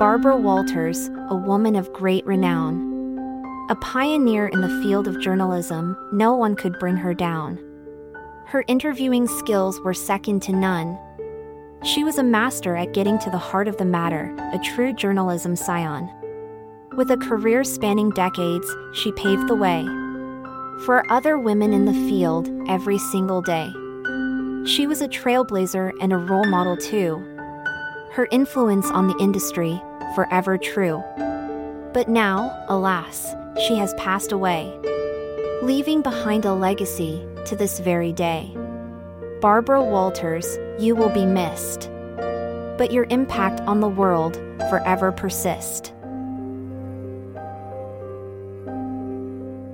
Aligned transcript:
Barbara 0.00 0.34
Walters, 0.34 1.10
a 1.28 1.36
woman 1.36 1.76
of 1.76 1.92
great 1.92 2.24
renown. 2.24 3.68
A 3.68 3.74
pioneer 3.74 4.48
in 4.48 4.62
the 4.62 4.80
field 4.82 5.06
of 5.06 5.20
journalism, 5.20 5.94
no 6.10 6.34
one 6.34 6.56
could 6.56 6.78
bring 6.78 6.96
her 6.96 7.12
down. 7.12 7.58
Her 8.46 8.64
interviewing 8.66 9.28
skills 9.28 9.78
were 9.80 9.92
second 9.92 10.40
to 10.44 10.52
none. 10.52 10.98
She 11.84 12.02
was 12.02 12.16
a 12.16 12.22
master 12.22 12.76
at 12.76 12.94
getting 12.94 13.18
to 13.18 13.28
the 13.28 13.36
heart 13.36 13.68
of 13.68 13.76
the 13.76 13.84
matter, 13.84 14.34
a 14.54 14.58
true 14.60 14.94
journalism 14.94 15.54
scion. 15.54 16.08
With 16.96 17.10
a 17.10 17.18
career 17.18 17.62
spanning 17.62 18.08
decades, 18.08 18.74
she 18.94 19.12
paved 19.12 19.48
the 19.48 19.54
way 19.54 19.84
for 20.86 21.04
other 21.12 21.38
women 21.38 21.74
in 21.74 21.84
the 21.84 22.08
field 22.08 22.48
every 22.70 22.96
single 22.96 23.42
day. 23.42 23.70
She 24.64 24.86
was 24.86 25.02
a 25.02 25.08
trailblazer 25.08 25.92
and 26.00 26.14
a 26.14 26.16
role 26.16 26.46
model 26.46 26.78
too. 26.78 27.22
Her 28.12 28.26
influence 28.32 28.90
on 28.90 29.06
the 29.06 29.16
industry, 29.18 29.80
forever 30.16 30.58
true. 30.58 31.00
But 31.92 32.08
now, 32.08 32.52
alas, 32.68 33.34
she 33.68 33.76
has 33.76 33.94
passed 33.94 34.32
away, 34.32 34.76
leaving 35.62 36.02
behind 36.02 36.44
a 36.44 36.52
legacy 36.52 37.24
to 37.46 37.54
this 37.54 37.78
very 37.78 38.12
day. 38.12 38.52
Barbara 39.40 39.84
Walters, 39.84 40.58
you 40.76 40.96
will 40.96 41.08
be 41.10 41.24
missed. 41.24 41.88
But 42.76 42.90
your 42.90 43.06
impact 43.10 43.60
on 43.60 43.78
the 43.78 43.88
world 43.88 44.34
forever 44.68 45.12
persist. 45.12 45.92